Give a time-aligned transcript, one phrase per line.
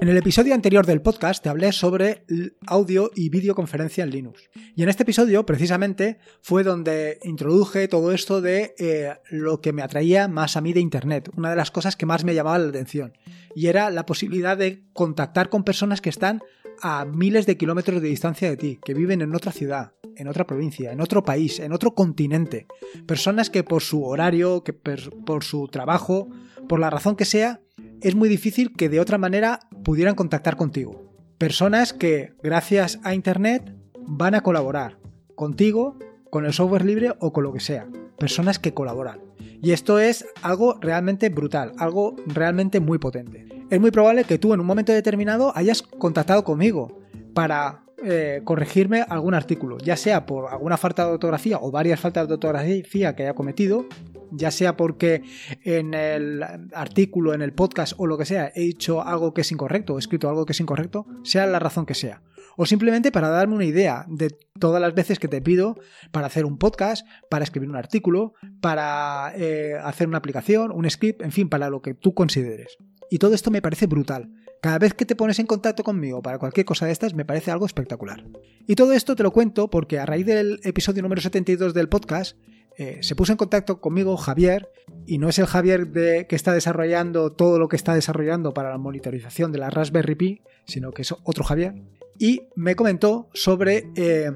[0.00, 2.24] En el episodio anterior del podcast te hablé sobre
[2.66, 4.48] audio y videoconferencia en Linux.
[4.74, 9.82] Y en este episodio, precisamente, fue donde introduje todo esto de eh, lo que me
[9.82, 12.70] atraía más a mí de Internet, una de las cosas que más me llamaba la
[12.70, 13.12] atención.
[13.54, 16.40] Y era la posibilidad de contactar con personas que están
[16.80, 20.46] a miles de kilómetros de distancia de ti, que viven en otra ciudad, en otra
[20.46, 22.66] provincia, en otro país, en otro continente.
[23.06, 26.30] Personas que por su horario, que por su trabajo,
[26.70, 27.60] por la razón que sea,
[28.02, 31.12] es muy difícil que de otra manera pudieran contactar contigo.
[31.38, 33.74] Personas que, gracias a Internet,
[34.06, 34.98] van a colaborar
[35.34, 35.98] contigo,
[36.30, 37.88] con el software libre o con lo que sea.
[38.18, 39.20] Personas que colaboran.
[39.62, 43.46] Y esto es algo realmente brutal, algo realmente muy potente.
[43.70, 47.00] Es muy probable que tú en un momento determinado hayas contactado conmigo
[47.34, 52.28] para eh, corregirme algún artículo, ya sea por alguna falta de ortografía o varias faltas
[52.28, 53.86] de ortografía que haya cometido,
[54.30, 55.22] ya sea porque
[55.64, 59.52] en el artículo, en el podcast o lo que sea, he dicho algo que es
[59.52, 62.22] incorrecto, o he escrito algo que es incorrecto, sea la razón que sea.
[62.56, 65.76] O simplemente para darme una idea de todas las veces que te pido
[66.10, 71.22] para hacer un podcast, para escribir un artículo, para eh, hacer una aplicación, un script,
[71.22, 72.76] en fin, para lo que tú consideres.
[73.10, 74.30] Y todo esto me parece brutal.
[74.62, 77.50] Cada vez que te pones en contacto conmigo para cualquier cosa de estas me parece
[77.50, 78.24] algo espectacular.
[78.66, 82.36] Y todo esto te lo cuento porque a raíz del episodio número 72 del podcast
[82.76, 84.70] eh, se puso en contacto conmigo Javier,
[85.06, 88.70] y no es el Javier de, que está desarrollando todo lo que está desarrollando para
[88.70, 91.74] la monitorización de la Raspberry Pi, sino que es otro Javier,
[92.18, 94.30] y me comentó sobre eh,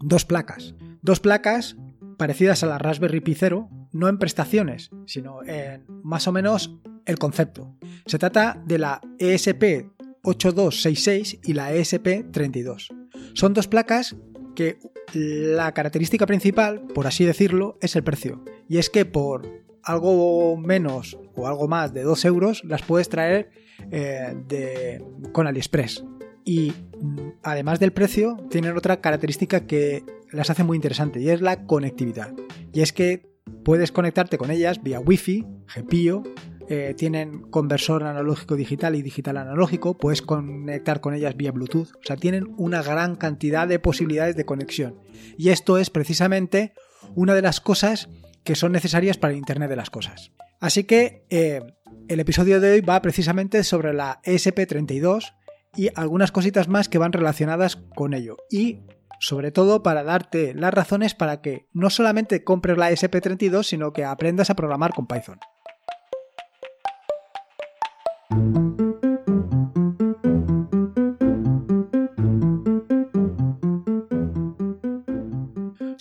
[0.00, 0.74] dos placas.
[1.02, 1.76] Dos placas
[2.16, 7.18] parecidas a la Raspberry Pi 0, no en prestaciones, sino en más o menos el
[7.18, 7.76] concepto.
[8.06, 9.86] Se trata de la ESP
[10.22, 12.88] 8266 y la ESP 32.
[13.34, 14.16] Son dos placas
[14.54, 14.78] que
[15.12, 18.44] la característica principal, por así decirlo, es el precio.
[18.68, 23.50] Y es que por algo menos o algo más de 2 euros las puedes traer
[23.90, 26.04] eh, de, con AliExpress.
[26.44, 31.40] Y mm, además del precio, tienen otra característica que las hace muy interesante y es
[31.40, 32.32] la conectividad.
[32.72, 33.34] Y es que
[33.64, 36.22] puedes conectarte con ellas vía Wi-Fi, GPIO,
[36.68, 42.02] eh, tienen conversor analógico digital y digital analógico, puedes conectar con ellas vía Bluetooth, o
[42.02, 44.98] sea, tienen una gran cantidad de posibilidades de conexión.
[45.36, 46.72] Y esto es precisamente
[47.14, 48.08] una de las cosas
[48.44, 50.32] que son necesarias para el Internet de las Cosas.
[50.60, 51.60] Así que eh,
[52.08, 55.34] el episodio de hoy va precisamente sobre la ESP32
[55.76, 58.36] y algunas cositas más que van relacionadas con ello.
[58.50, 58.80] Y
[59.18, 64.04] sobre todo para darte las razones para que no solamente compres la ESP32, sino que
[64.04, 65.38] aprendas a programar con Python.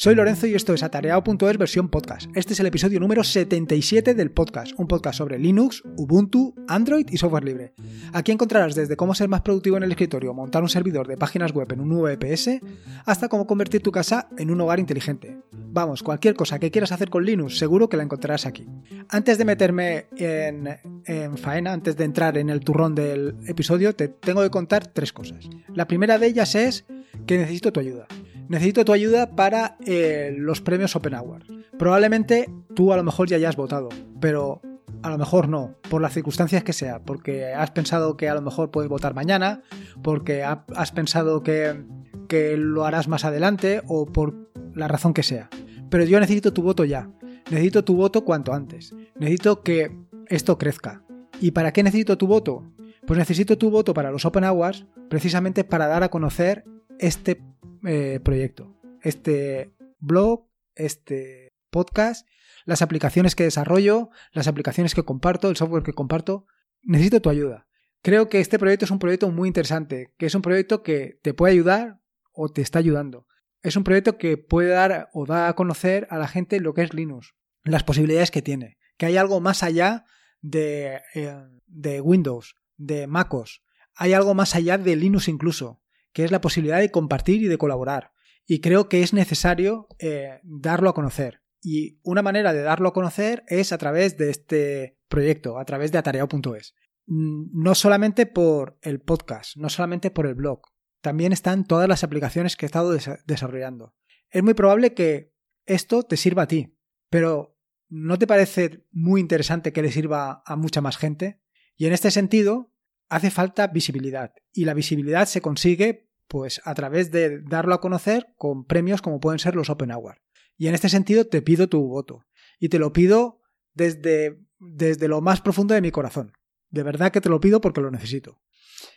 [0.03, 2.30] Soy Lorenzo y esto es atareado.es versión podcast.
[2.36, 7.16] Este es el episodio número 77 del podcast, un podcast sobre Linux, Ubuntu, Android y
[7.16, 7.74] software libre.
[8.12, 11.53] Aquí encontrarás desde cómo ser más productivo en el escritorio, montar un servidor de páginas
[11.53, 12.59] web en un VPS,
[13.06, 15.38] hasta cómo convertir tu casa en un hogar inteligente.
[15.53, 18.68] Vamos, cualquier cosa que quieras hacer con Linux, seguro que la encontrarás aquí.
[19.08, 20.68] Antes de meterme en,
[21.06, 25.13] en faena, antes de entrar en el turrón del episodio, te tengo que contar tres
[25.13, 25.50] cosas.
[25.74, 26.84] La primera de ellas es
[27.25, 28.06] que necesito tu ayuda
[28.50, 31.44] necesito tu ayuda para eh, los premios Open Hour.
[31.78, 33.90] Probablemente tú a lo mejor ya hayas votado,
[34.20, 34.62] pero
[35.02, 38.42] a lo mejor no, por las circunstancias que sea, porque has pensado que a lo
[38.42, 39.62] mejor puedes votar mañana,
[40.02, 41.84] porque has pensado que,
[42.28, 45.50] que lo harás más adelante o por la razón que sea.
[45.90, 47.10] Pero yo necesito tu voto ya,
[47.52, 49.96] necesito tu voto cuanto antes, necesito que
[50.28, 51.04] esto crezca.
[51.42, 52.64] ¿Y para qué necesito tu voto?
[53.06, 56.64] Pues necesito tu voto para los Open Hours precisamente para dar a conocer
[57.00, 57.42] este
[57.86, 62.28] eh, proyecto, este blog, este podcast,
[62.66, 66.46] las aplicaciones que desarrollo, las aplicaciones que comparto, el software que comparto.
[66.81, 67.68] Necesito tu ayuda.
[68.02, 71.34] Creo que este proyecto es un proyecto muy interesante, que es un proyecto que te
[71.34, 73.28] puede ayudar o te está ayudando.
[73.62, 76.81] Es un proyecto que puede dar o da a conocer a la gente lo que
[76.81, 77.34] es Linux,
[77.64, 80.04] las posibilidades que tiene, que hay algo más allá
[80.42, 81.38] de, eh,
[81.68, 83.63] de Windows, de MacOS,
[83.95, 85.82] hay algo más allá de Linux incluso
[86.13, 88.12] que es la posibilidad de compartir y de colaborar.
[88.45, 91.42] Y creo que es necesario eh, darlo a conocer.
[91.62, 95.92] Y una manera de darlo a conocer es a través de este proyecto, a través
[95.92, 96.75] de atareado.es.
[97.06, 100.62] Mm, no solamente por el podcast, no solamente por el blog,
[101.01, 103.94] también están todas las aplicaciones que he estado desarrollando.
[104.30, 105.33] Es muy probable que
[105.66, 106.77] esto te sirva a ti,
[107.09, 107.57] pero
[107.89, 111.42] ¿no te parece muy interesante que le sirva a mucha más gente?
[111.75, 112.73] Y en este sentido,
[113.13, 118.27] hace falta visibilidad y la visibilidad se consigue pues a través de darlo a conocer
[118.38, 120.21] con premios como pueden ser los Open Hour.
[120.57, 122.25] Y en este sentido te pido tu voto
[122.60, 123.42] y te lo pido
[123.74, 126.33] desde, desde lo más profundo de mi corazón.
[126.69, 128.42] De verdad que te lo pido porque lo necesito.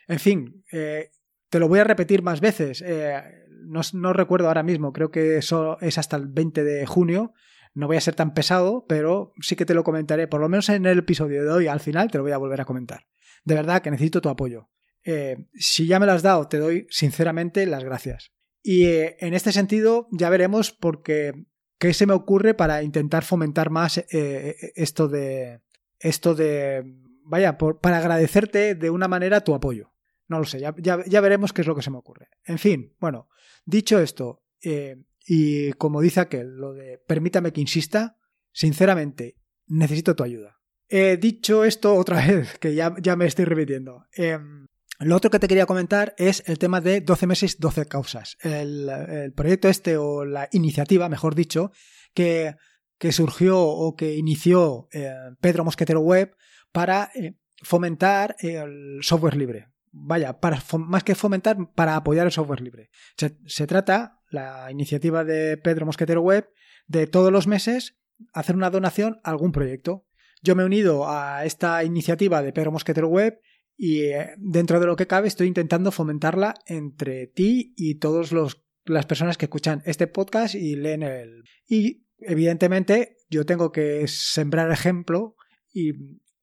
[0.08, 1.10] En fin, eh,
[1.50, 2.82] te lo voy a repetir más veces.
[2.86, 3.22] Eh,
[3.66, 7.34] no, no, recuerdo ahora mismo, creo que eso es hasta el 20 de junio.
[7.76, 10.70] No voy a ser tan pesado, pero sí que te lo comentaré, por lo menos
[10.70, 13.06] en el episodio de hoy, al final te lo voy a volver a comentar.
[13.44, 14.70] De verdad que necesito tu apoyo.
[15.04, 18.32] Eh, si ya me lo has dado, te doy sinceramente las gracias.
[18.62, 21.34] Y eh, en este sentido ya veremos porque
[21.78, 25.60] qué se me ocurre para intentar fomentar más eh, esto de
[25.98, 26.82] esto de
[27.24, 29.92] vaya para agradecerte de una manera tu apoyo.
[30.28, 32.28] No lo sé, ya, ya, veremos qué es lo que se me ocurre.
[32.42, 33.28] En fin, bueno,
[33.66, 34.44] dicho esto,
[35.26, 38.16] y como dice aquel, lo de permítame que insista,
[38.52, 39.36] sinceramente,
[39.66, 40.56] necesito tu ayuda.
[40.88, 44.06] He dicho esto otra vez, que ya, ya me estoy repitiendo.
[44.12, 44.66] Em,
[45.00, 48.38] lo otro que te quería comentar es el tema de 12 meses, 12 causas.
[48.40, 51.72] El, proyecto este, o la iniciativa, mejor dicho,
[52.14, 52.54] que,
[52.98, 56.34] que surgió o que inició eh, Pedro Mosquetero Web
[56.72, 59.68] para eh, fomentar el software libre.
[59.98, 62.90] Vaya, para, más que fomentar, para apoyar el software libre.
[63.16, 66.50] Se, trata, la iniciativa de Pedro Mosquetero Web,
[66.86, 67.96] de todos los meses
[68.32, 70.06] hacer una donación a algún proyecto.
[70.42, 73.40] Yo me he unido a esta iniciativa de Pedro Mosquetero Web
[73.76, 78.32] y eh, dentro de lo que cabe estoy intentando fomentarla entre ti y todas
[78.84, 81.44] las personas que escuchan este podcast y leen el...
[81.66, 85.36] Y evidentemente yo tengo que sembrar ejemplo
[85.72, 85.92] y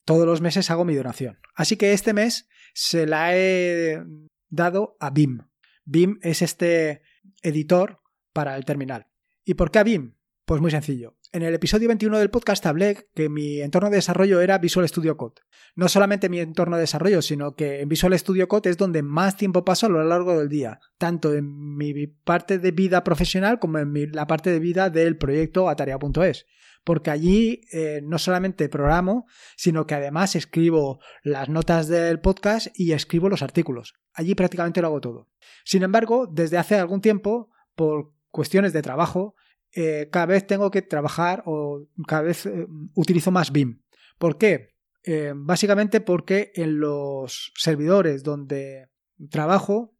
[0.05, 1.39] todos los meses hago mi donación.
[1.55, 4.03] Así que este mes se la he
[4.49, 5.39] dado a BIM.
[5.85, 7.01] BIM es este
[7.41, 7.99] editor
[8.33, 9.07] para el terminal.
[9.45, 10.15] ¿Y por qué a BIM?
[10.45, 11.15] Pues muy sencillo.
[11.31, 15.15] En el episodio 21 del podcast hablé que mi entorno de desarrollo era Visual Studio
[15.15, 15.35] Code.
[15.73, 19.37] No solamente mi entorno de desarrollo, sino que en Visual Studio Code es donde más
[19.37, 23.79] tiempo paso a lo largo del día, tanto en mi parte de vida profesional como
[23.79, 26.45] en la parte de vida del proyecto Atarea.es.
[26.83, 29.25] Porque allí eh, no solamente programo,
[29.55, 33.93] sino que además escribo las notas del podcast y escribo los artículos.
[34.11, 35.29] Allí prácticamente lo hago todo.
[35.63, 39.35] Sin embargo, desde hace algún tiempo, por cuestiones de trabajo,
[39.75, 43.81] eh, cada vez tengo que trabajar o cada vez eh, utilizo más BIM.
[44.17, 44.75] ¿Por qué?
[45.03, 48.89] Eh, básicamente porque en los servidores donde
[49.31, 49.97] trabajo,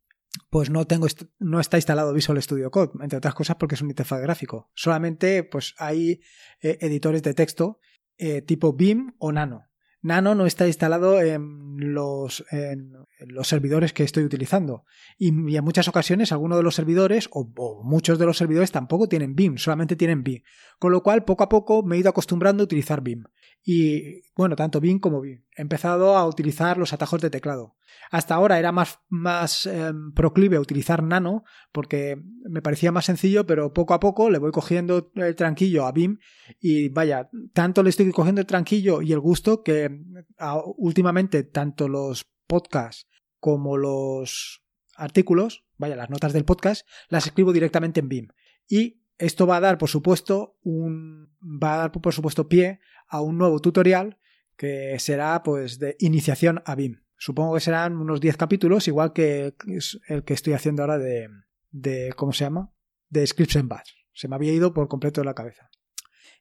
[0.49, 1.07] pues no tengo
[1.39, 4.71] no está instalado Visual Studio Code, entre otras cosas porque es un interfaz gráfico.
[4.75, 6.21] Solamente pues hay
[6.61, 7.79] editores de texto
[8.45, 9.67] tipo BIM o Nano.
[10.01, 12.93] Nano no está instalado en los, en
[13.27, 14.85] los servidores que estoy utilizando.
[15.17, 19.35] Y, en muchas ocasiones algunos de los servidores, o, muchos de los servidores, tampoco tienen
[19.35, 20.43] BIM, solamente tienen BIM.
[20.79, 23.23] Con lo cual, poco a poco me he ido acostumbrando a utilizar BIM.
[23.65, 25.43] Y bueno, tanto BIM como BIM.
[25.55, 27.75] He empezado a utilizar los atajos de teclado.
[28.11, 33.45] Hasta ahora era más, más em, proclive a utilizar Nano porque me parecía más sencillo,
[33.45, 36.17] pero poco a poco le voy cogiendo el tranquillo a BIM
[36.59, 40.01] y vaya, tanto le estoy cogiendo el tranquillo y el gusto que
[40.77, 43.07] últimamente tanto los podcasts
[43.43, 44.63] como los
[44.95, 48.27] artículos, vaya, las notas del podcast, las escribo directamente en BIM.
[48.69, 53.19] Y esto va a dar, por supuesto, un va a dar por supuesto pie a
[53.19, 54.17] un nuevo tutorial
[54.55, 57.01] que será pues de iniciación a BIM.
[57.17, 59.55] Supongo que serán unos 10 capítulos, igual que
[60.07, 61.27] el que estoy haciendo ahora de,
[61.69, 62.71] de ¿cómo se llama?
[63.09, 63.91] De Scripts and Bash.
[64.13, 65.69] Se me había ido por completo de la cabeza.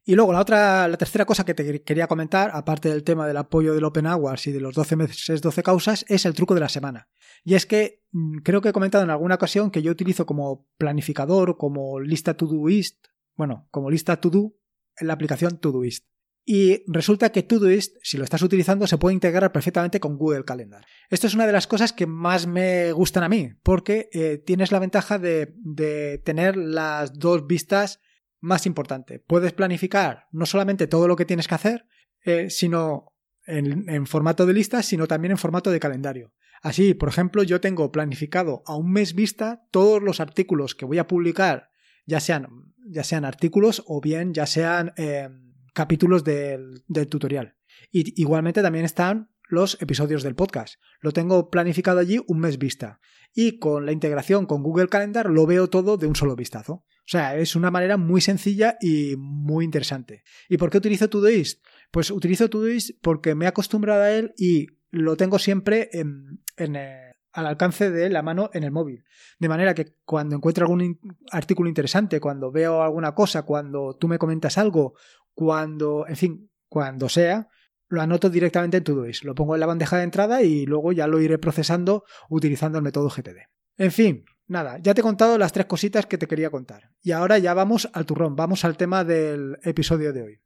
[0.05, 3.37] Y luego la otra, la tercera cosa que te quería comentar, aparte del tema del
[3.37, 6.61] apoyo del Open Hours y de los 12 meses, 12 causas, es el truco de
[6.61, 7.09] la semana.
[7.45, 10.67] Y es que mm, creo que he comentado en alguna ocasión que yo utilizo como
[10.77, 13.07] planificador, como lista Todoist,
[13.37, 14.57] bueno, como lista to do
[14.97, 16.07] en la aplicación Todoist.
[16.45, 20.85] Y resulta que Todoist, si lo estás utilizando, se puede integrar perfectamente con Google Calendar.
[21.09, 24.73] Esto es una de las cosas que más me gustan a mí, porque eh, tienes
[24.73, 28.01] la ventaja de, de tener las dos vistas
[28.43, 29.23] más importantes.
[29.27, 31.87] Puedes planificar no solamente todo lo que tienes que hacer,
[32.25, 33.15] eh, sino
[33.47, 36.35] en, formato de listas, sino también en formato de calendario.
[36.61, 40.99] Así, por ejemplo, yo tengo planificado a un mes vista todos los artículos que voy
[40.99, 41.71] a publicar,
[42.05, 42.49] ya sean,
[42.87, 45.29] ya sean artículos o bien ya sean eh,
[45.73, 47.57] capítulos del, tutorial.
[47.91, 50.77] Y igualmente también están los episodios del podcast.
[51.01, 53.01] Lo tengo planificado allí un mes vista.
[53.35, 56.85] Y con la integración con Google Calendar lo veo todo de un solo vistazo.
[57.05, 60.23] O sea, es una manera muy sencilla y muy interesante.
[60.49, 61.65] ¿Y por qué utilizo Todoist?
[61.91, 67.13] Pues utilizo Todoist porque me he acostumbrado a él y lo tengo siempre en, eh,
[67.33, 69.05] al alcance de la mano en el móvil.
[69.39, 74.19] De manera que cuando encuentro algún artículo interesante, cuando veo alguna cosa, cuando tú me
[74.19, 74.95] comentas algo
[75.35, 77.49] cuando, en fin, cuando sea,
[77.89, 79.25] lo anoto directamente en Todoist.
[79.25, 82.85] Lo pongo en la bandeja de entrada y luego ya lo iré procesando utilizando el
[82.85, 83.49] método GTD.
[83.77, 86.91] En fin, nada, ya te he contado las tres cositas que te quería contar.
[87.03, 90.41] Y ahora ya vamos al turrón, vamos al tema del episodio de hoy.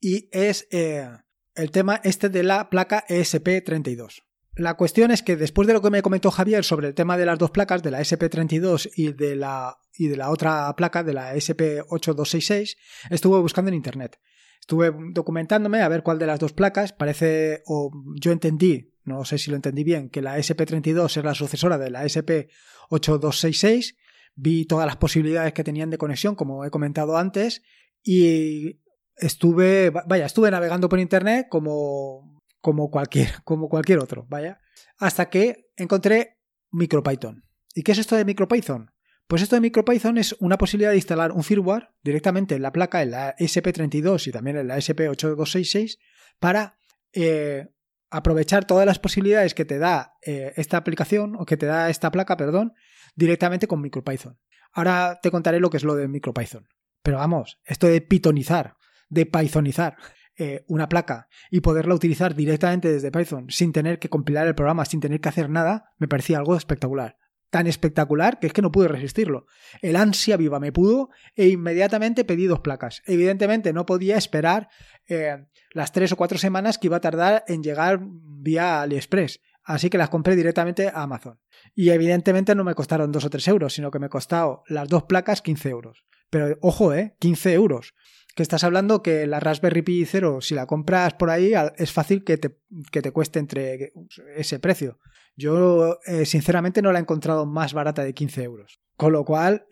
[0.00, 1.08] Y es eh,
[1.54, 4.22] el tema este de la placa ESP32.
[4.56, 7.26] la cuestión es que después de lo que me comentó Javier sobre el tema de
[7.26, 11.12] las dos placas, de la SP32 y de la, y de la otra placa, de
[11.12, 12.76] la SP8266,
[13.10, 14.18] estuve buscando en internet.
[14.66, 19.38] Estuve documentándome a ver cuál de las dos placas parece, o yo entendí, no sé
[19.38, 23.94] si lo entendí bien, que la SP32 es la sucesora de la SP8266.
[24.34, 27.62] Vi todas las posibilidades que tenían de conexión, como he comentado antes,
[28.02, 28.80] y
[29.14, 34.58] estuve, vaya, estuve navegando por internet como, como, cualquier, como cualquier otro, vaya,
[34.98, 36.38] hasta que encontré
[36.72, 37.44] MicroPython.
[37.72, 38.90] ¿Y qué es esto de MicroPython?
[39.26, 43.02] Pues esto de MicroPython es una posibilidad de instalar un firmware directamente en la placa,
[43.02, 45.98] en la SP32 y también en la SP8266,
[46.38, 46.78] para
[47.12, 47.66] eh,
[48.08, 52.12] aprovechar todas las posibilidades que te da eh, esta aplicación, o que te da esta
[52.12, 52.74] placa, perdón,
[53.16, 54.38] directamente con MicroPython.
[54.72, 56.68] Ahora te contaré lo que es lo de MicroPython.
[57.02, 58.76] Pero vamos, esto de pitonizar,
[59.08, 59.96] de pythonizar
[60.36, 64.84] eh, una placa y poderla utilizar directamente desde Python sin tener que compilar el programa,
[64.84, 67.16] sin tener que hacer nada, me parecía algo espectacular
[67.56, 69.46] tan espectacular que es que no pude resistirlo.
[69.80, 73.02] El ansia viva me pudo e inmediatamente pedí dos placas.
[73.06, 74.68] Evidentemente no podía esperar
[75.08, 79.40] eh, las tres o cuatro semanas que iba a tardar en llegar vía AliExpress.
[79.64, 81.40] Así que las compré directamente a Amazon.
[81.74, 85.04] Y evidentemente no me costaron dos o tres euros, sino que me costaron las dos
[85.04, 86.04] placas 15 euros.
[86.28, 87.16] Pero ojo, ¿eh?
[87.20, 87.94] 15 euros
[88.36, 92.22] que estás hablando que la Raspberry Pi 0, si la compras por ahí, es fácil
[92.22, 92.58] que te,
[92.92, 93.94] que te cueste entre
[94.36, 94.98] ese precio.
[95.36, 98.78] Yo, eh, sinceramente, no la he encontrado más barata de 15 euros.
[98.98, 99.66] Con lo cual,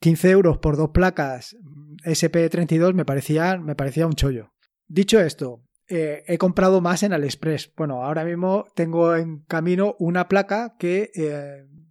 [0.00, 1.54] 15 eh, euros por dos placas
[2.02, 4.54] SP32 me parecía, me parecía un chollo.
[4.88, 7.74] Dicho esto, eh, he comprado más en AliExpress.
[7.76, 11.10] Bueno, ahora mismo tengo en camino una placa que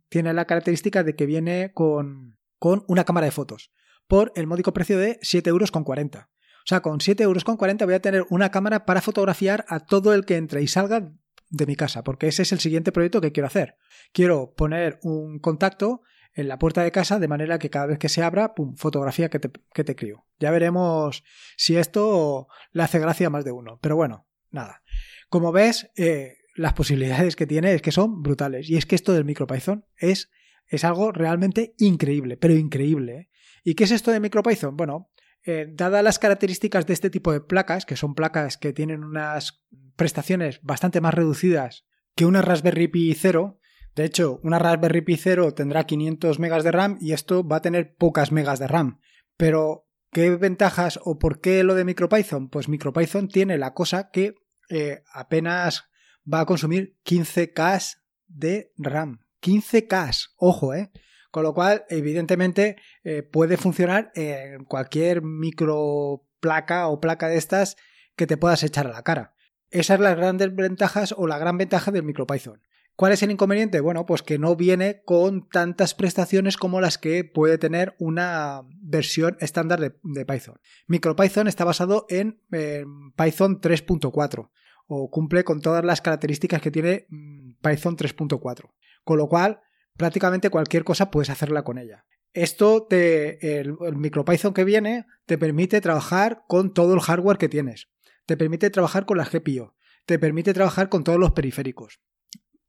[0.09, 3.71] tiene la característica de que viene con, con una cámara de fotos
[4.07, 5.71] por el módico precio de 7,40 euros.
[5.71, 10.25] O sea, con 7,40 euros voy a tener una cámara para fotografiar a todo el
[10.25, 11.11] que entre y salga
[11.49, 13.75] de mi casa, porque ese es el siguiente proyecto que quiero hacer.
[14.13, 16.01] Quiero poner un contacto
[16.33, 19.29] en la puerta de casa de manera que cada vez que se abra, pum, fotografía
[19.29, 20.25] que te, que te crío.
[20.39, 21.23] Ya veremos
[21.57, 23.79] si esto le hace gracia a más de uno.
[23.81, 24.81] Pero bueno, nada.
[25.29, 28.69] Como ves, eh, las posibilidades que tiene es que son brutales.
[28.69, 30.29] Y es que esto del MicroPython es,
[30.67, 33.13] es algo realmente increíble, pero increíble.
[33.13, 33.29] ¿eh?
[33.63, 34.75] ¿Y qué es esto de MicroPython?
[34.75, 35.11] Bueno,
[35.43, 39.63] eh, dadas las características de este tipo de placas, que son placas que tienen unas
[39.95, 43.59] prestaciones bastante más reducidas que una Raspberry Pi 0,
[43.95, 47.61] de hecho, una Raspberry Pi 0 tendrá 500 megas de RAM y esto va a
[47.61, 48.99] tener pocas megas de RAM.
[49.37, 52.49] Pero, ¿qué ventajas o por qué lo de MicroPython?
[52.49, 54.35] Pues MicroPython tiene la cosa que
[54.69, 55.89] eh, apenas
[56.31, 59.19] va a consumir 15K de RAM.
[59.41, 60.91] 15K, ojo, ¿eh?
[61.31, 67.77] Con lo cual, evidentemente, eh, puede funcionar en cualquier micro placa o placa de estas
[68.15, 69.33] que te puedas echar a la cara.
[69.69, 72.61] Esas son las grandes ventajas o la gran ventaja del MicroPython.
[72.97, 73.79] ¿Cuál es el inconveniente?
[73.79, 79.37] Bueno, pues que no viene con tantas prestaciones como las que puede tener una versión
[79.39, 80.59] estándar de, Python.
[80.87, 84.49] MicroPython está basado en, en Python 3.4
[84.87, 88.69] o cumple con todas las características que tiene mm, Python 3.4.
[89.03, 89.61] Con lo cual,
[89.97, 92.05] prácticamente cualquier cosa puedes hacerla con ella.
[92.33, 97.89] Esto te, el, MicroPython que viene te permite trabajar con todo el hardware que tienes.
[98.25, 99.75] Te permite trabajar con la GPIO.
[100.05, 101.99] Te permite trabajar con todos los periféricos.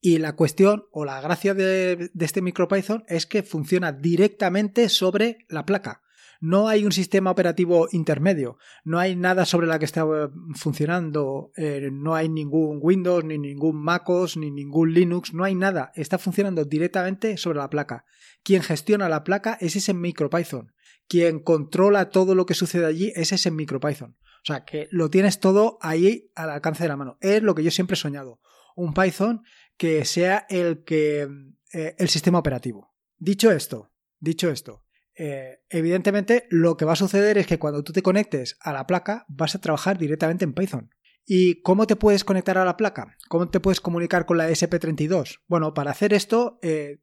[0.01, 5.47] Y la cuestión o la gracia de, de este MicroPython es que funciona directamente sobre
[5.49, 6.03] la placa
[6.43, 11.53] no hay un sistema operativo intermedio, no hay nada sobre la que está eh, funcionando,
[11.57, 16.19] eh, no hay ningún Windows, ni ningún MacOS, ni ningún Linux, no hay nada, está
[16.19, 18.07] funcionando directamente sobre la placa.
[18.43, 20.73] Quien gestiona la placa es ese MicroPython.
[21.07, 24.11] Quien controla todo lo que sucede allí es ese MicroPython.
[24.11, 27.19] O sea, que lo tienes todo ahí al alcance de la mano.
[27.21, 28.41] Es lo que yo siempre he soñado.
[28.75, 29.43] Un Python
[29.77, 31.29] que sea el que
[31.73, 32.93] eh, el sistema operativo.
[33.17, 34.83] Dicho esto, dicho esto,
[35.15, 38.87] eh, evidentemente lo que va a suceder es que cuando tú te conectes a la
[38.87, 40.91] placa vas a trabajar directamente en Python.
[41.25, 43.17] ¿Y cómo te puedes conectar a la placa?
[43.29, 45.41] ¿Cómo te puedes comunicar con la SP32?
[45.47, 47.01] Bueno, para hacer esto eh,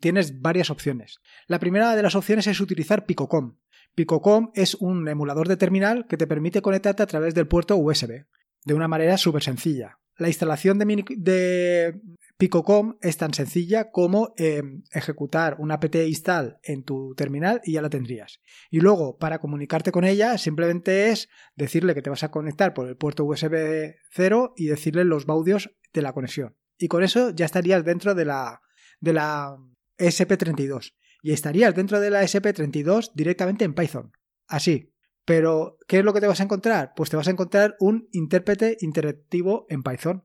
[0.00, 1.20] tienes varias opciones.
[1.46, 3.58] La primera de las opciones es utilizar Picocom.
[3.94, 8.24] Picocom es un emulador de terminal que te permite conectarte a través del puerto USB
[8.64, 9.98] de una manera súper sencilla.
[10.16, 12.00] La instalación de,
[12.42, 17.82] Picocom es tan sencilla como em, ejecutar una apt install en tu terminal y ya
[17.82, 18.40] la tendrías.
[18.68, 22.88] Y luego, para comunicarte con ella, simplemente es decirle que te vas a conectar por
[22.88, 26.56] el puerto USB 0 y decirle los baudios de la conexión.
[26.78, 28.60] Y con eso ya estarías dentro de la,
[28.98, 29.56] de la
[29.98, 30.94] SP32.
[31.22, 34.10] Y estarías dentro de la SP32 directamente en Python.
[34.48, 34.92] Así,
[35.24, 36.92] pero, ¿qué es lo que te vas a encontrar?
[36.96, 40.24] Pues te vas a encontrar un intérprete interactivo en Python,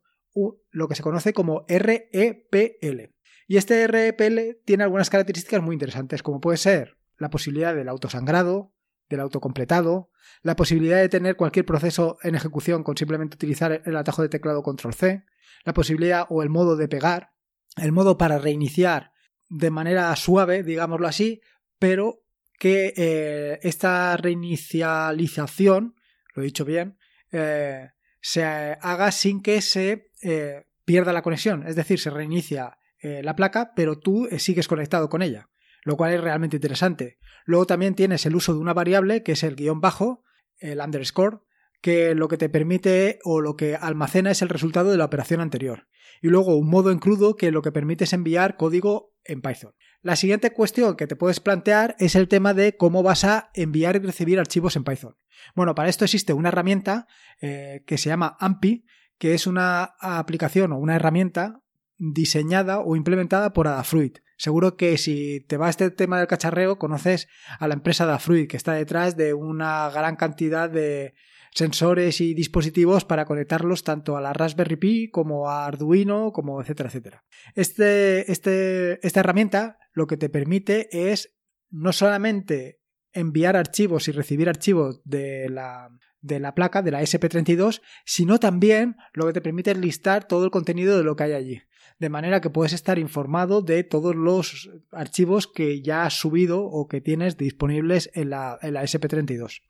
[0.71, 3.13] lo que se conoce como REPL.
[3.47, 8.73] Y este REPL tiene algunas características muy interesantes, como puede ser la posibilidad del autosangrado,
[9.09, 14.21] del autocompletado, la posibilidad de tener cualquier proceso en ejecución con simplemente utilizar el atajo
[14.21, 15.23] de teclado control C,
[15.63, 17.31] la posibilidad o el modo de pegar,
[17.77, 19.11] el modo para reiniciar
[19.49, 21.41] de manera suave, digámoslo así,
[21.79, 22.23] pero
[22.59, 25.95] que eh, esta reinicialización,
[26.33, 26.97] lo he dicho bien,
[27.31, 27.91] eh,
[28.27, 31.65] se haga sin que se eh, pierda la conexión.
[31.65, 35.49] Es decir, se reinicia la placa, pero tú sigues conectado con ella,
[35.85, 37.19] lo cual es realmente interesante.
[37.45, 40.23] Luego también tienes el uso de una variable que es el guion bajo,
[40.57, 41.37] el underscore,
[41.81, 45.39] que lo que te permite o lo que almacena es el resultado de la operación
[45.39, 45.87] anterior.
[46.21, 49.71] Y luego un modo en crudo que lo que permite es enviar código en Python.
[50.07, 53.97] La siguiente cuestión que te puedes plantear es el tema de cómo vas a enviar
[53.97, 55.17] y recibir archivos en Python.
[55.53, 57.07] Bueno, para esto existe una herramienta
[57.41, 58.85] eh, que se llama AMPI,
[59.17, 61.59] que es una aplicación o una herramienta
[61.97, 64.19] diseñada o implementada por Adafruit.
[64.37, 67.27] Seguro que si te va este tema del cacharreo, conoces
[67.59, 71.15] a la empresa Adafruit, que está detrás de una gran cantidad de,
[71.57, 76.89] sensores y dispositivos para conectarlos tanto a la Raspberry Pi como a Arduino, como etcétera,
[76.89, 77.23] etcétera.
[77.55, 81.35] Este, este, esta herramienta lo que te permite es
[81.69, 82.79] no solamente
[83.13, 85.89] enviar archivos y recibir archivos de la,
[86.21, 90.45] de la placa, de la SP32, sino también lo que te permite es listar todo
[90.45, 91.61] el contenido de lo que hay allí.
[91.97, 96.87] De manera que puedes estar informado de todos los archivos que ya has subido o
[96.87, 99.63] que tienes disponibles en la, en la SP32.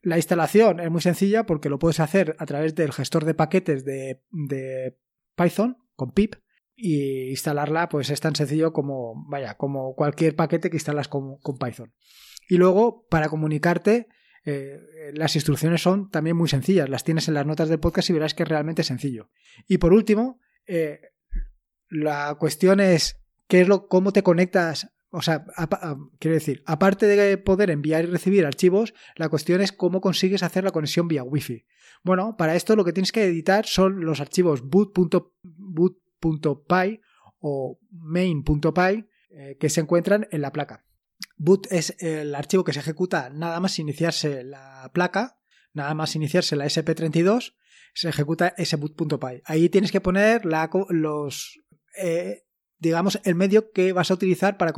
[0.00, 3.84] La instalación es muy sencilla porque lo puedes hacer a través del gestor de paquetes
[3.84, 4.22] de,
[5.36, 6.36] Python con pip
[6.80, 11.92] y instalarla pues es tan sencillo como vaya como cualquier paquete que instalas con, Python.
[12.48, 14.06] Y luego para comunicarte
[14.44, 14.78] eh,
[15.12, 18.34] las instrucciones son también muy sencillas las tienes en las notas del podcast y verás
[18.34, 19.28] que es realmente sencillo.
[19.66, 21.00] Y por último eh,
[21.88, 25.46] la cuestión es qué es lo cómo te conectas o sea,
[26.18, 30.64] quiero decir, aparte de poder enviar y recibir archivos, la cuestión es cómo consigues hacer
[30.64, 31.64] la conexión vía Wi-Fi.
[32.04, 34.60] Bueno, para esto lo que tienes que editar son los archivos
[36.20, 37.00] boot.py
[37.40, 40.84] o main.py eh, que se encuentran en la placa.
[41.36, 45.38] Boot es el archivo que se ejecuta nada más iniciarse la placa,
[45.72, 47.54] nada más iniciarse la SP32,
[47.94, 49.42] se ejecuta ese boot.py.
[49.44, 51.60] Ahí tienes que poner los
[51.96, 52.44] eh,
[52.78, 54.72] digamos, el medio que vas a utilizar para,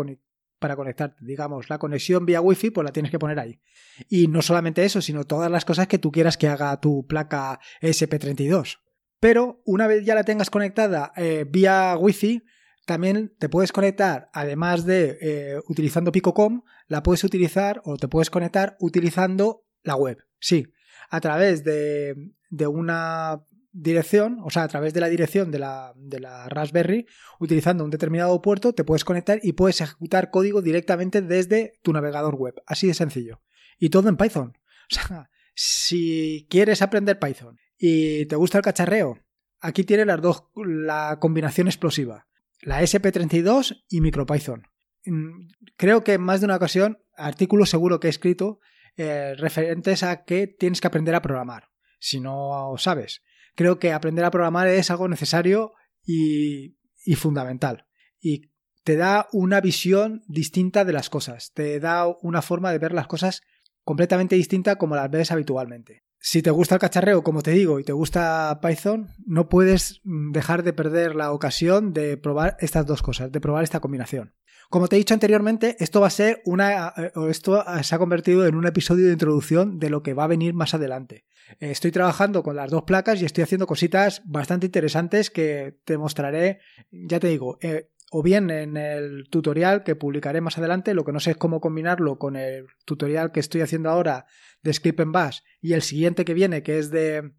[0.59, 1.25] para conectarte.
[1.25, 3.61] Digamos, la conexión vía Wi-Fi, pues la tienes que poner ahí.
[4.09, 7.61] Y no solamente eso, sino todas las cosas que tú quieras que haga tu placa
[7.81, 8.79] SP32.
[9.21, 12.43] Pero una vez ya la tengas conectada eh, vía Wi-Fi,
[12.87, 18.31] también te puedes conectar, además de eh, utilizando Picocom, la puedes utilizar o te puedes
[18.31, 20.19] conectar utilizando la web.
[20.41, 20.67] Sí,
[21.11, 25.93] a través de, de una dirección, o sea, a través de la dirección de la,
[25.97, 27.07] de la, Raspberry,
[27.39, 32.35] utilizando un determinado puerto, te puedes conectar y puedes ejecutar código directamente desde tu navegador
[32.35, 32.55] web.
[32.67, 33.43] Así de sencillo.
[33.79, 34.57] Y todo en Python.
[34.91, 35.31] O sea,
[35.63, 39.19] si quieres aprender Python y te gusta el cacharreo,
[39.61, 42.27] aquí tiene las dos, la combinación explosiva.
[42.63, 44.65] La SP32 y MicroPython.
[45.07, 48.61] Mm, creo que en más de una ocasión, artículos seguro que he escrito
[48.97, 51.69] eh, referentes a que tienes que aprender a programar.
[51.99, 53.23] Si no sabes
[53.55, 56.77] creo que aprender a programar es algo necesario y,
[57.17, 57.87] fundamental.
[58.19, 58.53] Y
[58.85, 63.07] te da una visión distinta de las cosas, te da una forma de ver las
[63.07, 63.43] cosas
[63.91, 66.05] completamente distinta como las ves habitualmente.
[66.21, 70.63] Si te gusta el cacharreo, como te digo, y te gusta Python, no puedes dejar
[70.63, 74.33] de perder la ocasión de probar estas dos cosas, de probar esta combinación.
[74.69, 76.95] Como te he dicho anteriormente, esto va a ser una.
[76.97, 80.29] Eh, esto se ha convertido en un episodio de introducción de lo que va a
[80.29, 81.25] venir más adelante.
[81.59, 85.99] Eh, estoy trabajando con las dos placas y estoy haciendo cositas bastante interesantes que te
[85.99, 86.61] mostraré,
[86.93, 91.13] ya te digo, eh, o bien en el tutorial que publicaré más adelante, lo que
[91.13, 94.27] no sé es cómo combinarlo con el tutorial que estoy haciendo ahora
[94.63, 97.33] de Script en Bash y el siguiente que viene que es de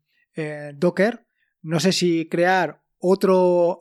[0.76, 1.28] Docker.
[1.62, 3.80] No sé si crear otro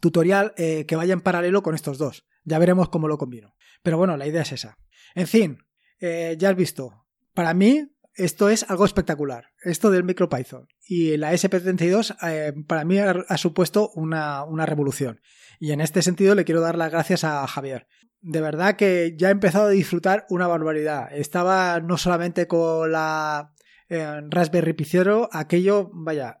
[0.00, 2.26] tutorial eh, que vaya en paralelo con estos dos.
[2.44, 3.54] Ya veremos cómo lo combino.
[3.82, 4.78] Pero bueno, la idea es esa.
[5.14, 5.58] En fin,
[6.00, 7.06] eh, ya has visto.
[7.32, 9.46] Para mí, esto es algo espectacular.
[9.62, 10.68] Esto del MicroPython.
[10.86, 15.20] Y la SP32 eh, para mí ha, supuesto una, una, revolución.
[15.58, 17.86] Y en este sentido le quiero dar las gracias a Javier.
[18.20, 21.08] De verdad que ya he empezado a disfrutar una barbaridad.
[21.12, 23.52] Estaba no solamente con la
[23.88, 26.40] Raspberry Pi Zero, aquello, vaya,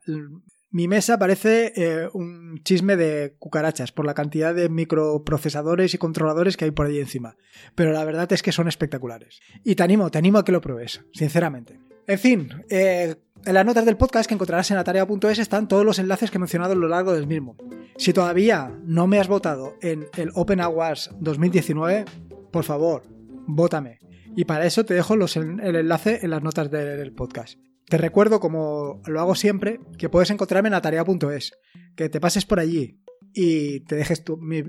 [0.74, 6.56] mi mesa parece eh, un chisme de cucarachas por la cantidad de microprocesadores y controladores
[6.56, 7.36] que hay por ahí encima.
[7.76, 9.38] Pero la verdad es que son espectaculares.
[9.62, 11.78] Y te animo, te animo a que lo pruebes, sinceramente.
[12.08, 16.00] En fin, eh, En las notas del podcast que encontrarás en atarea.es están todos los
[16.00, 17.56] enlaces que he mencionado a lo largo del mismo.
[17.96, 22.04] Si todavía no me has votado en el Open Awards 2019,
[22.50, 23.04] por favor,
[23.46, 24.00] vótame.
[24.34, 27.60] Y para eso te dejo el enlace en las notas del podcast.
[27.94, 31.52] Te recuerdo, como lo hago siempre, que puedes encontrarme en atarea.es,
[31.94, 32.98] que te pases por allí
[33.32, 34.64] y te dejes tu, me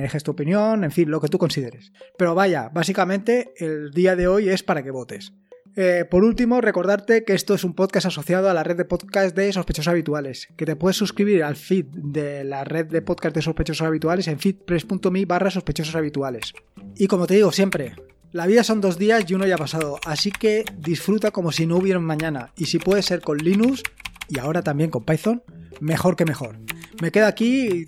[0.00, 1.92] dejes tu opinión, en fin, lo que tú consideres.
[2.16, 5.34] Pero vaya, básicamente el día de hoy es para que votes.
[5.76, 9.36] Eh, por último, recordarte que esto es un podcast asociado a la red de podcast
[9.36, 13.42] de sospechosos habituales, que te puedes suscribir al feed de la red de podcast de
[13.42, 16.54] sospechosos habituales en feedpress.me barra sospechosos habituales.
[16.96, 17.94] Y como te digo siempre,
[18.34, 21.68] la vida son dos días y uno ya ha pasado, así que disfruta como si
[21.68, 22.50] no hubiera un mañana.
[22.56, 23.84] Y si puede ser con Linux
[24.28, 25.44] y ahora también con Python,
[25.80, 26.58] mejor que mejor.
[27.00, 27.86] Me quedo aquí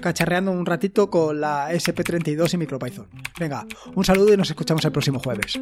[0.00, 3.06] cacharreando un ratito con la SP32 y MicroPython.
[3.38, 5.60] Venga, un saludo y nos escuchamos el próximo jueves.